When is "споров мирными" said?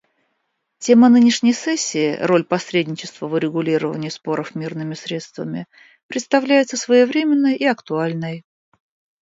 4.09-4.95